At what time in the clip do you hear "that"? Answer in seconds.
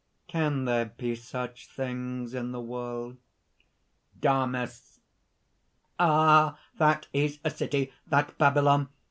6.79-7.05, 8.07-8.35